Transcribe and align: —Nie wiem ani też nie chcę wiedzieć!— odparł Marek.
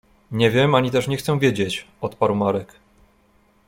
—Nie 0.31 0.51
wiem 0.51 0.75
ani 0.75 0.91
też 0.91 1.07
nie 1.07 1.17
chcę 1.17 1.39
wiedzieć!— 1.39 1.87
odparł 2.01 2.35
Marek. 2.35 2.73